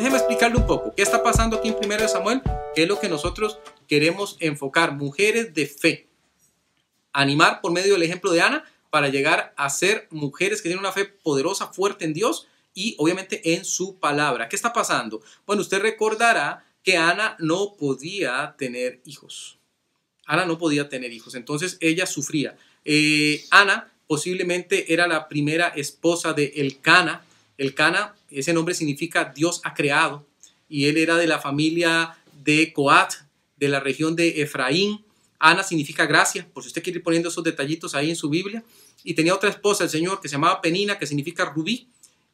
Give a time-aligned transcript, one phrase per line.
[0.00, 2.40] Déjeme explicarle un poco qué está pasando aquí en 1 Samuel,
[2.74, 4.94] qué es lo que nosotros queremos enfocar.
[4.94, 6.08] Mujeres de fe.
[7.12, 10.92] Animar por medio del ejemplo de Ana para llegar a ser mujeres que tienen una
[10.92, 14.48] fe poderosa, fuerte en Dios y obviamente en su palabra.
[14.48, 15.20] ¿Qué está pasando?
[15.44, 19.58] Bueno, usted recordará que Ana no podía tener hijos.
[20.24, 22.56] Ana no podía tener hijos, entonces ella sufría.
[22.86, 27.22] Eh, Ana posiblemente era la primera esposa de Elcana.
[27.60, 30.26] Elcana, ese nombre significa Dios ha creado,
[30.68, 33.12] y él era de la familia de Coat,
[33.56, 35.04] de la región de Efraín.
[35.38, 38.64] Ana significa gracia, por si usted quiere ir poniendo esos detallitos ahí en su Biblia.
[39.04, 41.88] Y tenía otra esposa, el Señor, que se llamaba Penina, que significa rubí.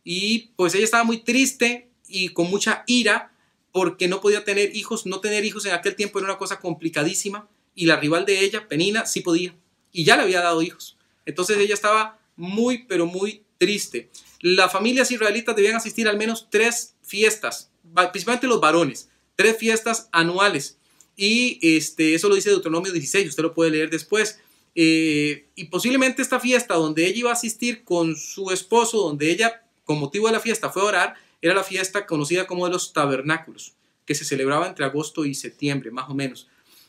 [0.05, 3.33] Y pues ella estaba muy triste y con mucha ira
[3.73, 5.07] porque no podía tener hijos.
[5.07, 7.49] No tener hijos en aquel tiempo era una cosa complicadísima.
[7.75, 9.55] Y la rival de ella, Penina, sí podía.
[9.93, 10.97] Y ya le había dado hijos.
[11.25, 14.11] Entonces ella estaba muy, pero muy triste.
[14.41, 17.71] Las familias israelitas debían asistir al menos tres fiestas,
[18.13, 20.79] principalmente los varones, tres fiestas anuales.
[21.17, 24.41] Y este, eso lo dice Deuteronomio 16, usted lo puede leer después.
[24.75, 29.63] Eh, y posiblemente esta fiesta donde ella iba a asistir con su esposo, donde ella,
[29.85, 32.93] con motivo de la fiesta, fue a orar, era la fiesta conocida como de los
[32.93, 33.73] tabernáculos,
[34.05, 36.49] que se celebraba entre agosto y septiembre, más o menos.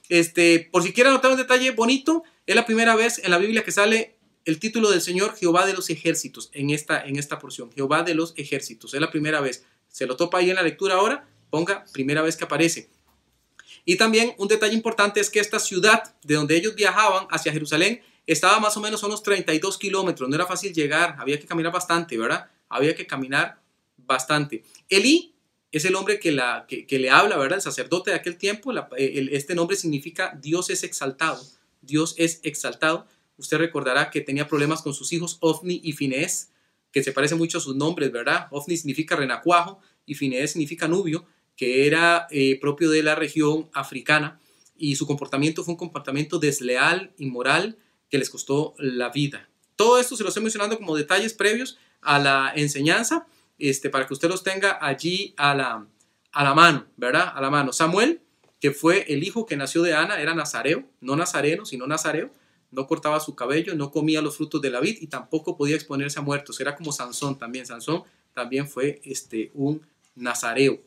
[0.09, 3.63] Este, por si quieren notar un detalle bonito, es la primera vez en la Biblia
[3.63, 4.16] que sale
[4.47, 7.69] el título del Señor Jehová de los ejércitos en esta, en esta porción.
[7.73, 8.93] Jehová de los ejércitos.
[8.93, 9.65] Es la primera vez.
[9.89, 11.27] Se lo topa ahí en la lectura ahora.
[11.49, 12.89] Ponga primera vez que aparece.
[13.83, 18.01] Y también un detalle importante es que esta ciudad de donde ellos viajaban hacia Jerusalén
[18.25, 20.29] estaba más o menos a unos 32 kilómetros.
[20.29, 21.17] No era fácil llegar.
[21.19, 22.49] Había que caminar bastante, ¿verdad?
[22.69, 23.59] Había que caminar
[23.97, 24.63] bastante.
[24.87, 25.35] Elí
[25.73, 27.57] es el hombre que, la, que, le habla, ¿verdad?
[27.57, 28.71] El sacerdote de aquel tiempo.
[28.97, 31.45] este nombre significa Dios es exaltado.
[31.81, 33.07] Dios es exaltado.
[33.37, 36.51] Usted recordará que tenía problemas con sus hijos Ofni y Finés,
[36.91, 38.47] que se parecen mucho a sus nombres, ¿verdad?
[38.51, 44.39] Ofni significa renacuajo y Finés significa nubio, que era eh, propio de la región africana
[44.77, 47.77] y su comportamiento fue un comportamiento desleal, inmoral,
[48.09, 49.49] que les costó la vida.
[49.75, 53.27] Todo esto se lo estoy mencionando como detalles previos a la enseñanza,
[53.59, 55.87] este, para que usted los tenga allí a la,
[56.31, 57.31] a la mano, ¿verdad?
[57.35, 57.73] A la mano.
[57.73, 58.21] Samuel,
[58.59, 62.31] que fue el hijo que nació de Ana, era nazareo, no nazareno, sino nazareo,
[62.71, 66.19] no cortaba su cabello, no comía los frutos de la vid y tampoco podía exponerse
[66.19, 66.59] a muertos.
[66.59, 67.65] Era como Sansón también.
[67.65, 69.81] Sansón también fue este, un
[70.15, 70.79] nazareo.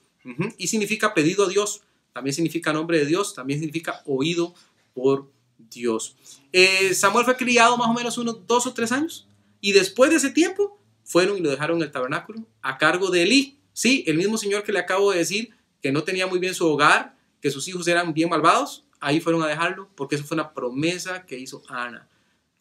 [0.58, 1.82] Y significa pedido a Dios,
[2.12, 4.54] también significa nombre de Dios, también significa oído
[4.92, 5.30] por
[5.70, 6.16] Dios.
[6.52, 9.26] Eh, Samuel fue criado más o menos unos dos o tres años
[9.60, 13.22] y después de ese tiempo fueron y lo dejaron en el tabernáculo a cargo de
[13.22, 13.58] Elí.
[13.72, 15.50] Sí, el mismo señor que le acabo de decir
[15.82, 19.42] que no tenía muy bien su hogar, que sus hijos eran bien malvados, ahí fueron
[19.42, 22.08] a dejarlo porque eso fue una promesa que hizo Ana.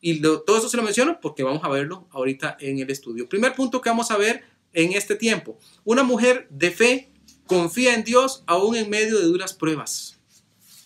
[0.01, 3.27] Y todo eso se lo menciono porque vamos a verlo ahorita en el estudio.
[3.27, 5.59] Primer punto que vamos a ver en este tiempo.
[5.83, 7.11] Una mujer de fe
[7.47, 10.17] confía en Dios aún en medio de duras pruebas.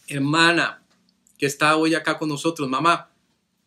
[0.07, 0.83] Hermana
[1.37, 3.09] que está hoy acá con nosotros, mamá,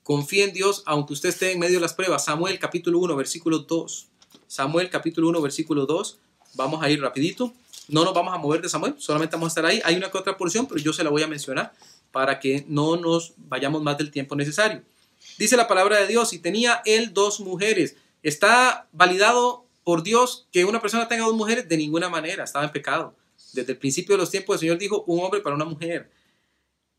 [0.02, 2.24] confía en Dios aunque usted esté en medio de las pruebas.
[2.24, 4.08] Samuel capítulo 1, versículo 2.
[4.46, 6.18] Samuel capítulo 1, versículo 2.
[6.54, 7.52] Vamos a ir rapidito.
[7.88, 9.80] No nos vamos a mover de Samuel, solamente vamos a estar ahí.
[9.84, 11.72] Hay una que otra porción, pero yo se la voy a mencionar
[12.10, 14.82] para que no nos vayamos más del tiempo necesario.
[15.38, 17.96] Dice la palabra de Dios, y tenía él dos mujeres.
[18.22, 21.68] ¿Está validado por Dios que una persona tenga dos mujeres?
[21.68, 23.14] De ninguna manera, estaba en pecado.
[23.52, 26.10] Desde el principio de los tiempos el Señor dijo un hombre para una mujer.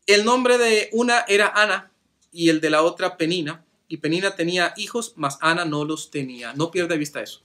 [0.06, 1.90] El nombre de una era Ana
[2.32, 3.64] y el de la otra Penina.
[3.88, 6.52] Y Penina tenía hijos, mas Ana no los tenía.
[6.54, 7.42] No pierda de vista eso.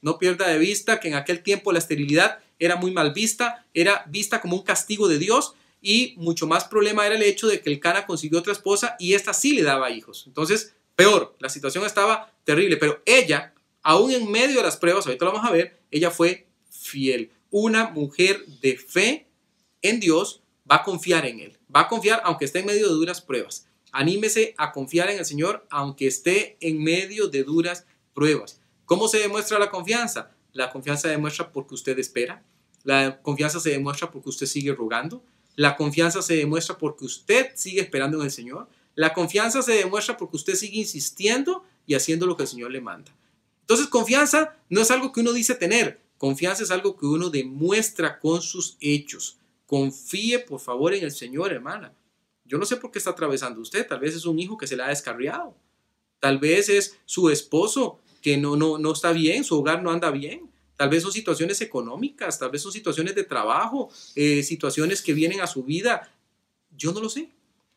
[0.00, 4.04] No pierda de vista que en aquel tiempo la esterilidad era muy mal vista, era
[4.08, 7.70] vista como un castigo de Dios y mucho más problema era el hecho de que
[7.70, 10.24] el Cana consiguió otra esposa y esta sí le daba hijos.
[10.26, 15.26] Entonces, peor, la situación estaba terrible, pero ella, aún en medio de las pruebas, ahorita
[15.26, 17.30] lo vamos a ver, ella fue fiel.
[17.50, 19.28] Una mujer de fe
[19.82, 22.94] en Dios va a confiar en Él, va a confiar aunque esté en medio de
[22.94, 23.68] duras pruebas.
[23.92, 28.60] Anímese a confiar en el Señor aunque esté en medio de duras pruebas.
[28.86, 30.30] ¿Cómo se demuestra la confianza?
[30.52, 32.42] La confianza demuestra porque usted espera.
[32.84, 35.24] La confianza se demuestra porque usted sigue rogando.
[35.56, 38.68] La confianza se demuestra porque usted sigue esperando en el Señor.
[38.94, 42.80] La confianza se demuestra porque usted sigue insistiendo y haciendo lo que el Señor le
[42.80, 43.12] manda.
[43.60, 46.00] Entonces, confianza no es algo que uno dice tener.
[46.18, 49.38] Confianza es algo que uno demuestra con sus hechos.
[49.66, 51.92] Confíe, por favor, en el Señor, hermana.
[52.44, 53.86] Yo no sé por qué está atravesando usted.
[53.86, 55.56] Tal vez es un hijo que se le ha descarriado.
[56.20, 60.10] Tal vez es su esposo que no, no, no está bien, su hogar no anda
[60.10, 60.50] bien.
[60.76, 65.40] Tal vez son situaciones económicas, tal vez son situaciones de trabajo, eh, situaciones que vienen
[65.40, 66.10] a su vida.
[66.76, 67.30] Yo no lo sé.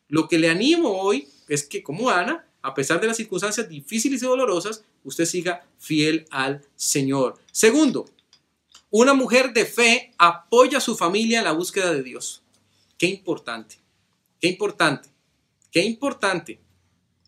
[0.08, 4.22] Lo que le animo hoy es que como Ana, a pesar de las circunstancias difíciles
[4.22, 7.38] y dolorosas, usted siga fiel al Señor.
[7.52, 8.06] Segundo,
[8.90, 12.42] Una mujer de fe apoya a su familia en la búsqueda de Dios.
[12.96, 13.76] Qué importante,
[14.40, 15.10] qué importante,
[15.70, 16.58] qué importante.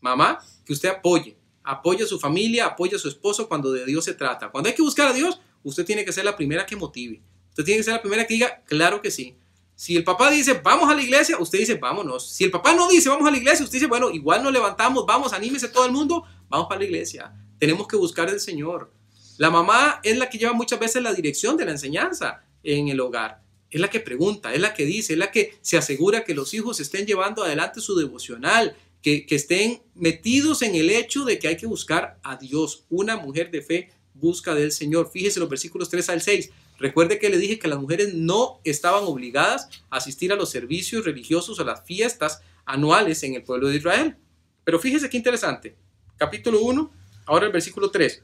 [0.00, 4.06] Mamá, que usted apoye, apoye a su familia, apoye a su esposo cuando de Dios
[4.06, 4.50] se trata.
[4.50, 7.22] Cuando hay que buscar a Dios, usted tiene que ser la primera que motive.
[7.50, 9.36] Usted tiene que ser la primera que diga, claro que sí.
[9.80, 12.30] Si el papá dice, vamos a la iglesia, usted dice, vámonos.
[12.30, 15.06] Si el papá no dice, vamos a la iglesia, usted dice, bueno, igual nos levantamos,
[15.06, 17.32] vamos, anímese todo el mundo, vamos para la iglesia.
[17.58, 18.92] Tenemos que buscar al Señor.
[19.38, 23.00] La mamá es la que lleva muchas veces la dirección de la enseñanza en el
[23.00, 23.42] hogar.
[23.70, 26.52] Es la que pregunta, es la que dice, es la que se asegura que los
[26.52, 31.48] hijos estén llevando adelante su devocional, que, que estén metidos en el hecho de que
[31.48, 32.84] hay que buscar a Dios.
[32.90, 35.10] Una mujer de fe busca del Señor.
[35.10, 36.50] Fíjese los versículos 3 al 6.
[36.78, 41.04] Recuerde que le dije que las mujeres no estaban obligadas a asistir a los servicios
[41.04, 44.16] religiosos a las fiestas anuales en el pueblo de Israel.
[44.64, 45.76] Pero fíjese qué interesante.
[46.16, 46.90] Capítulo 1,
[47.26, 48.22] ahora el versículo 3.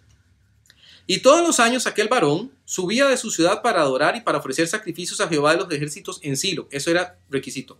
[1.06, 4.66] Y todos los años aquel varón subía de su ciudad para adorar y para ofrecer
[4.66, 6.66] sacrificios a Jehová de los ejércitos en Silo.
[6.70, 7.78] Eso era requisito.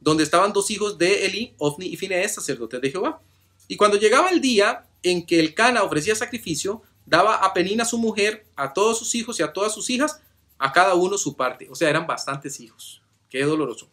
[0.00, 3.20] Donde estaban dos hijos de Eli, Ofni y Finees, sacerdotes de Jehová.
[3.66, 7.98] Y cuando llegaba el día en que el Cana ofrecía sacrificio, daba a Penina su
[7.98, 10.20] mujer, a todos sus hijos y a todas sus hijas,
[10.58, 11.68] a cada uno su parte.
[11.70, 13.02] O sea, eran bastantes hijos.
[13.30, 13.88] Qué doloroso.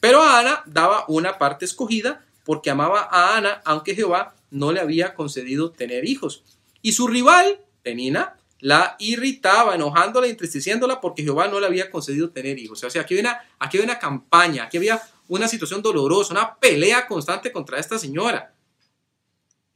[0.00, 4.80] Pero a Ana daba una parte escogida porque amaba a Ana, aunque Jehová no le
[4.80, 6.42] había concedido tener hijos.
[6.80, 12.58] Y su rival, Penina, la irritaba, enojándola, entristeciéndola porque Jehová no le había concedido tener
[12.58, 12.82] hijos.
[12.82, 16.56] O sea, aquí había una, aquí había una campaña, aquí había una situación dolorosa, una
[16.56, 18.54] pelea constante contra esta señora.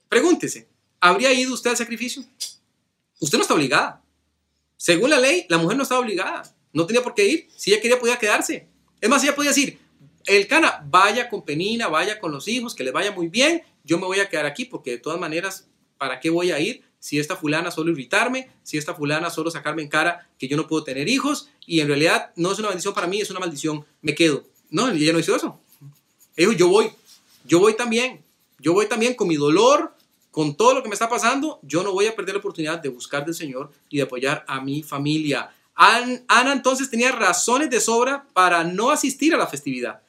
[0.08, 0.69] Pregúntese,
[1.02, 2.25] ¿habría ido usted al sacrificio?
[3.20, 4.02] Usted no está obligada.
[4.76, 6.43] Según la ley, la mujer no estaba obligada.
[6.72, 7.49] No tenía por qué ir.
[7.56, 8.69] Si ella quería, podía quedarse.
[9.00, 9.78] Es más, ella podía decir,
[10.26, 13.62] el cana, vaya con Penina, vaya con los hijos, que les vaya muy bien.
[13.84, 15.69] Yo me voy a quedar aquí porque de todas maneras,
[15.99, 16.84] ¿para qué voy a ir?
[17.00, 20.69] Si esta fulana solo irritarme, si esta fulana solo sacarme en cara que yo no
[20.69, 23.84] puedo tener hijos y en realidad no es una bendición para mí, es una maldición,
[24.02, 24.44] me quedo.
[24.70, 25.60] No, ella no hizo eso.
[26.37, 26.90] Ella yo voy,
[27.44, 28.25] yo voy también,
[28.60, 29.96] yo voy también con mi dolor,
[30.32, 32.88] con todo lo que me está pasando, yo no voy a perder la oportunidad de
[32.88, 35.55] buscar del Señor y de apoyar a mi familia.
[35.75, 40.02] Ana entonces tenía razones de sobra para no asistir a la festividad.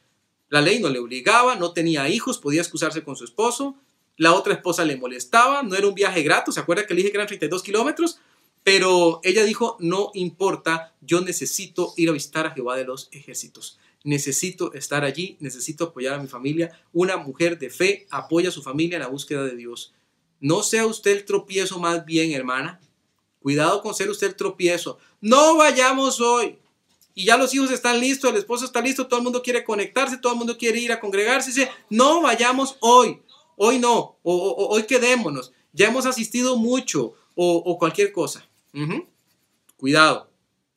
[0.49, 3.75] La ley no le obligaba, no tenía hijos, podía excusarse con su esposo.
[4.15, 7.11] La otra esposa le molestaba, no era un viaje grato, ¿se acuerda que le dije
[7.11, 8.19] que eran 32 kilómetros?
[8.63, 13.77] Pero ella dijo, no importa, yo necesito ir a visitar a Jehová de los ejércitos.
[14.05, 16.79] Necesito estar allí, necesito apoyar a mi familia.
[16.93, 19.93] Una mujer de fe apoya a su familia en la búsqueda de Dios.
[20.43, 22.81] No sea usted el tropiezo más bien, hermana.
[23.39, 24.97] Cuidado con ser usted el tropiezo.
[25.21, 26.59] No vayamos hoy.
[27.15, 30.17] Y ya los hijos están listos, el esposo está listo, todo el mundo quiere conectarse,
[30.17, 31.51] todo el mundo quiere ir a congregarse.
[31.51, 33.21] Dice, no vayamos hoy.
[33.55, 34.17] Hoy no.
[34.21, 35.53] O, hoy quedémonos.
[35.71, 37.13] Ya hemos asistido mucho.
[37.35, 38.45] O, cualquier cosa.
[39.77, 40.29] Cuidado.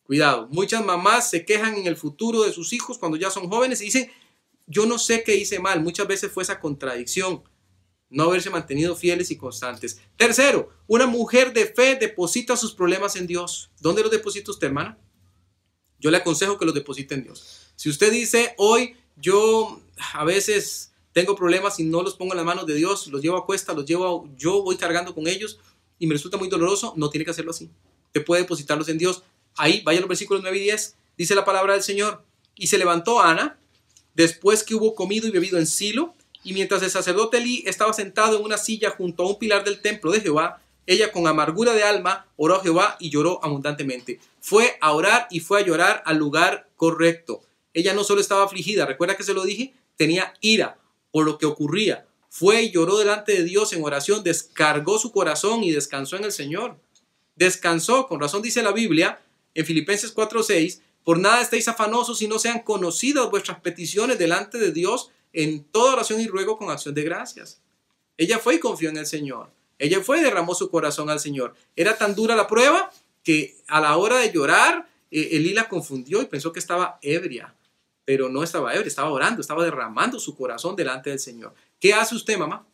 [0.04, 0.46] Cuidado.
[0.52, 3.86] Muchas mamás se quejan en el futuro de sus hijos cuando ya son jóvenes y
[3.86, 4.12] dicen,
[4.68, 5.82] yo no sé qué hice mal.
[5.82, 7.42] Muchas veces fue esa contradicción
[8.08, 10.00] no haberse mantenido fieles y constantes.
[10.16, 13.70] Tercero, una mujer de fe deposita sus problemas en Dios.
[13.80, 14.98] ¿Dónde los deposita usted, hermana?
[15.98, 17.72] Yo le aconsejo que los deposite en Dios.
[17.74, 19.80] Si usted dice, hoy yo
[20.12, 23.38] a veces tengo problemas y no los pongo en las manos de Dios, los llevo
[23.38, 25.58] a cuesta, los llevo, yo voy cargando con ellos
[25.98, 27.70] y me resulta muy doloroso, no tiene que hacerlo así.
[28.06, 29.22] Usted puede depositarlos en Dios.
[29.56, 32.22] Ahí, vaya los versículos 9 y 10, dice la palabra del Señor.
[32.54, 33.58] Y se levantó Ana,
[34.14, 36.14] después que hubo comido y bebido en Silo,
[36.46, 39.82] y mientras el sacerdote Elí estaba sentado en una silla junto a un pilar del
[39.82, 44.20] templo de Jehová, ella con amargura de alma oró a Jehová y lloró abundantemente.
[44.40, 47.42] Fue a orar y fue a llorar al lugar correcto.
[47.74, 50.78] Ella no solo estaba afligida, recuerda que se lo dije, tenía ira
[51.10, 52.06] por lo que ocurría.
[52.30, 56.32] Fue y lloró delante de Dios en oración, descargó su corazón y descansó en el
[56.32, 56.78] Señor.
[57.34, 59.20] Descansó, con razón dice la Biblia,
[59.52, 64.70] en Filipenses 4:6, por nada estéis afanosos si no sean conocidas vuestras peticiones delante de
[64.70, 67.60] Dios en toda oración y ruego con acción de gracias.
[68.16, 69.50] Ella fue y confió en el Señor.
[69.78, 71.54] Ella fue y derramó su corazón al Señor.
[71.76, 72.90] Era tan dura la prueba
[73.22, 77.54] que a la hora de llorar, eh, Elí la confundió y pensó que estaba ebria.
[78.06, 81.52] Pero no estaba ebria, estaba orando, estaba derramando su corazón delante del Señor.
[81.78, 82.66] ¿Qué hace usted, mamá?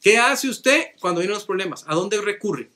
[0.00, 1.84] ¿Qué hace usted cuando vienen los problemas?
[1.86, 2.70] ¿A dónde recurre?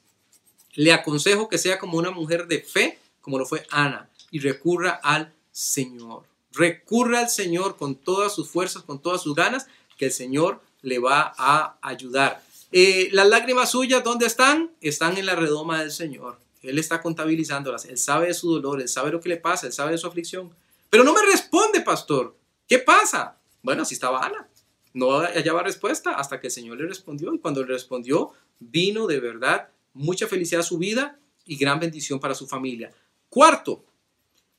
[0.75, 5.01] Le aconsejo que sea como una mujer de fe, como lo fue Ana, y recurra
[5.03, 6.30] al Señor.
[6.53, 9.67] Recurra al Señor con todas sus fuerzas, con todas sus ganas,
[9.97, 12.43] que el Señor le va a ayudar.
[12.73, 14.71] Eh, las lágrimas suyas, ¿dónde están?
[14.81, 16.39] Están en la redoma del Señor.
[16.63, 17.85] Él está contabilizándolas.
[17.87, 20.07] Él sabe de su dolor, él sabe lo que le pasa, él sabe de su
[20.07, 20.51] aflicción.
[20.89, 22.37] Pero no me responde, pastor.
[22.69, 23.39] ¿Qué pasa?
[23.63, 24.49] Bueno, así estaba Ana.
[24.93, 27.33] No hallaba respuesta hasta que el Señor le respondió.
[27.33, 32.21] Y cuando le respondió, vino de verdad mucha felicidad a su vida y gran bendición
[32.21, 32.93] para su familia.
[33.29, 33.85] Cuarto,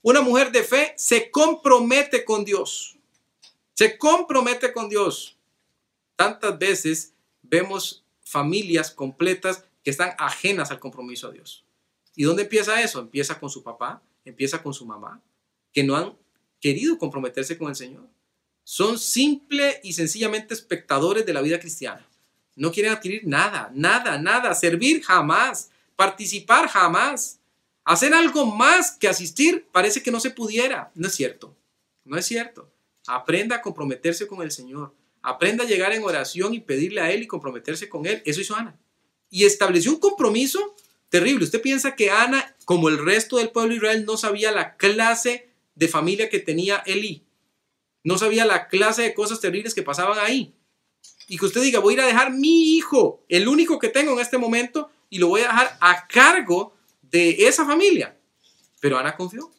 [0.02, 2.98] una mujer de fe se compromete con Dios.
[3.74, 5.38] Se compromete con Dios.
[6.16, 11.66] Tantas veces vemos familias completas que están ajenas al compromiso a Dios.
[12.16, 13.00] ¿Y dónde empieza eso?
[13.00, 15.22] Empieza con su papá, empieza con su mamá,
[15.74, 16.16] que no han
[16.60, 18.08] querido comprometerse con el Señor.
[18.64, 22.08] Son simple y sencillamente espectadores de la vida cristiana.
[22.56, 27.40] No quieren adquirir nada, nada, nada, servir jamás, participar jamás.
[27.92, 30.94] Hacer algo más que asistir parece que no se pudiera.
[30.96, 31.58] No es cierto,
[32.06, 32.72] no es cierto.
[33.06, 34.96] Aprenda a comprometerse con el Señor.
[35.22, 38.22] Aprenda a llegar en oración y pedirle a Él y comprometerse con Él.
[38.24, 38.80] Eso hizo Ana.
[39.30, 40.74] Y estableció un compromiso
[41.10, 41.44] terrible.
[41.44, 45.50] Usted piensa que Ana, como el resto del pueblo de Israel, no sabía la clase
[45.76, 47.26] de familia que tenía Elí.
[48.06, 50.56] No sabía la clase de cosas terribles que pasaban ahí.
[51.28, 54.14] Y que usted diga, voy a ir a dejar mi hijo, el único que tengo
[54.14, 56.74] en este momento, y lo voy a dejar a cargo
[57.12, 58.18] de esa familia.
[58.80, 59.52] Pero Ana confió.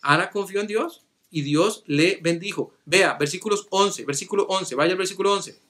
[0.00, 2.72] Ana confió en Dios y Dios le bendijo.
[2.84, 5.60] Vea, versículos 11, versículo 11, vaya al versículo 11.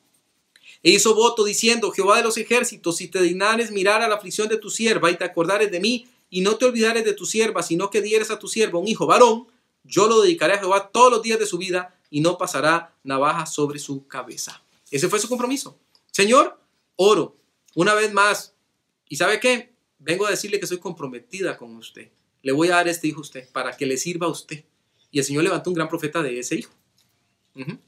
[0.82, 4.48] E hizo voto diciendo, Jehová de los ejércitos, si te dignares mirar a la aflicción
[4.48, 7.62] de tu sierva y te acordares de mí, y no te olvidares de tu sierva,
[7.62, 9.48] sino que dieres a tu sierva un hijo varón,
[9.84, 13.46] yo lo dedicaré a Jehová todos los días de su vida y no pasará navaja
[13.46, 14.62] sobre su cabeza.
[14.90, 15.78] Ese fue su compromiso.
[16.10, 16.60] Señor,
[16.96, 17.36] oro
[17.74, 18.54] una vez más.
[19.08, 19.72] ¿Y sabe qué?
[19.98, 22.10] Vengo a decirle que soy comprometida con usted.
[22.42, 24.64] Le voy a dar este hijo a usted para que le sirva a usted.
[25.10, 26.72] Y el Señor levantó un gran profeta de ese hijo.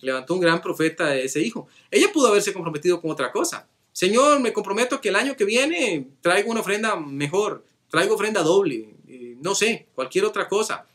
[0.01, 1.69] Levantó un gran profeta de ese hijo.
[1.91, 3.69] Ella pudo haberse comprometido con otra cosa.
[3.93, 8.97] Señor, me comprometo que el año que viene traigo una ofrenda mejor, traigo ofrenda doble,
[9.07, 10.87] eh, no sé, cualquier otra cosa.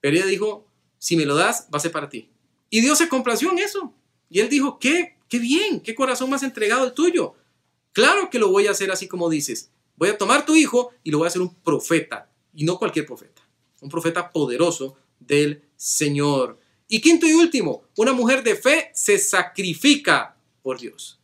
[0.00, 0.66] Pero ella dijo,
[0.98, 2.30] si me lo das, va a ser para ti.
[2.70, 3.92] Y Dios se complació en eso.
[4.30, 7.34] Y él dijo, qué, qué bien, qué corazón más entregado el tuyo.
[7.92, 9.70] Claro que lo voy a hacer así como dices.
[10.00, 12.28] Voy a tomar tu hijo y lo voy a hacer un profeta.
[12.52, 13.40] Y no cualquier profeta.
[13.80, 16.58] Un profeta poderoso del Señor.
[16.88, 21.20] Y quinto y último, una mujer de fe se sacrifica por Dios.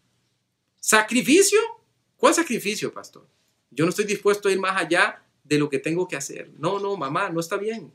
[0.79, 1.59] ¿Sacrificio?
[2.17, 3.27] ¿Cuál sacrificio, pastor?
[3.71, 6.53] Yo no estoy dispuesto a ir más allá de lo que tengo que hacer.
[6.57, 7.91] No, no, mamá, no está bien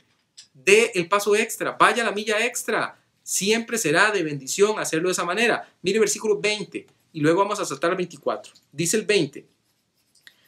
[0.54, 2.98] dé el paso extra, vaya la milla extra.
[3.24, 5.70] Siempre será de bendición hacerlo de esa manera.
[5.82, 8.54] Mire versículo 20 y luego vamos a saltar al 24.
[8.72, 9.46] Dice el 20.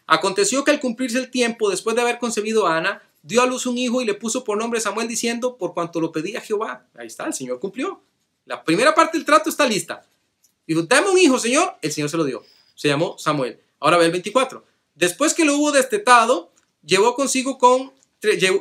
[0.07, 3.65] Aconteció que al cumplirse el tiempo, después de haber concebido a Ana, dio a luz
[3.65, 6.85] un hijo y le puso por nombre Samuel diciendo, por cuanto lo pedía Jehová.
[6.95, 8.01] Ahí está, el Señor cumplió.
[8.45, 10.05] La primera parte del trato está lista.
[10.67, 11.75] Dijo, dame un hijo, Señor.
[11.81, 12.43] El Señor se lo dio.
[12.75, 13.59] Se llamó Samuel.
[13.79, 14.63] Ahora ve el 24.
[14.95, 16.51] Después que lo hubo destetado,
[16.85, 17.93] llevó consigo, con,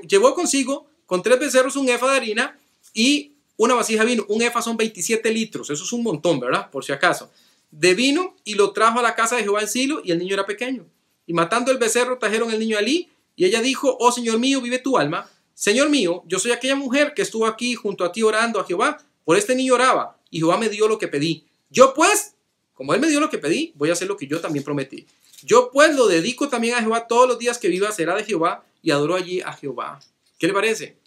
[0.08, 2.58] llevó consigo con tres becerros, un efa de harina
[2.94, 4.24] y una vasija de vino.
[4.28, 6.70] Un efa son 27 litros, eso es un montón, ¿verdad?
[6.70, 7.30] Por si acaso.
[7.70, 10.34] De vino y lo trajo a la casa de Jehová en Silo y el niño
[10.34, 10.86] era pequeño.
[11.26, 14.60] Y matando el becerro trajeron el niño a Elí y ella dijo, oh Señor mío,
[14.60, 15.28] vive tu alma.
[15.54, 18.98] Señor mío, yo soy aquella mujer que estuvo aquí junto a ti orando a Jehová.
[19.24, 21.46] Por este niño oraba y Jehová me dio lo que pedí.
[21.70, 22.34] Yo pues,
[22.74, 25.06] como él me dio lo que pedí, voy a hacer lo que yo también prometí.
[25.42, 28.64] Yo pues lo dedico también a Jehová todos los días que viva será de Jehová
[28.82, 30.00] y adoro allí a Jehová.
[30.38, 30.98] ¿Qué le parece?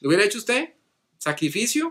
[0.00, 0.74] ¿Lo hubiera hecho usted?
[1.18, 1.90] ¿Sacrificio?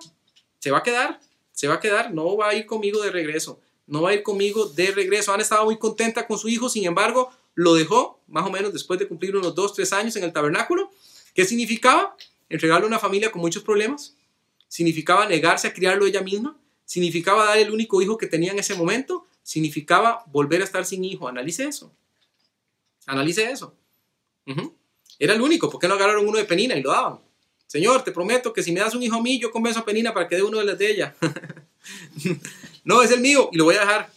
[0.59, 1.19] ¿Se va a quedar?
[1.51, 2.13] ¿Se va a quedar?
[2.13, 3.59] No va a ir conmigo de regreso.
[3.87, 5.33] No va a ir conmigo de regreso.
[5.33, 8.99] Ana estaba muy contenta con su hijo, sin embargo, lo dejó más o menos después
[8.99, 10.91] de cumplir unos dos, tres años en el tabernáculo.
[11.33, 12.15] ¿Qué significaba?
[12.49, 14.15] Entregarle a una familia con muchos problemas.
[14.67, 16.57] Significaba negarse a criarlo ella misma.
[16.85, 19.25] Significaba dar el único hijo que tenía en ese momento.
[19.41, 21.27] Significaba volver a estar sin hijo.
[21.27, 21.91] Analice eso.
[23.05, 23.73] Analice eso.
[25.17, 25.69] Era el único.
[25.69, 27.19] ¿Por qué no agarraron uno de Penina y lo daban?
[27.67, 30.27] Señor, te prometo que si me das un hijo mío, yo convenzo a Penina para
[30.27, 31.15] que dé uno de los de ella.
[32.83, 34.11] no, es el mío y lo voy a dejar.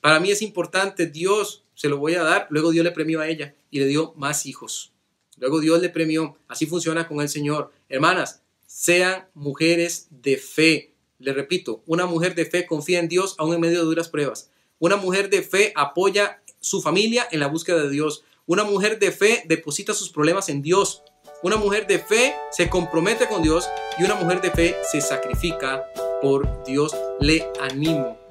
[0.00, 2.46] Para mí es importante, Dios se lo voy a dar.
[2.50, 4.92] Luego Dios le premió a ella y le dio más hijos.
[5.36, 6.38] Luego Dios le premió.
[6.48, 7.72] Así funciona con el Señor.
[7.88, 10.94] Hermanas, sean mujeres de fe.
[11.18, 14.50] Le repito, una mujer de fe confía en Dios aún en medio de duras pruebas.
[14.78, 18.24] Una mujer de fe apoya su familia en la búsqueda de Dios.
[18.46, 21.02] Una mujer de fe deposita sus problemas en Dios.
[21.42, 25.84] Una mujer de fe se compromete con Dios y una mujer de fe se sacrifica
[26.20, 26.94] por Dios.
[27.20, 28.23] Le animo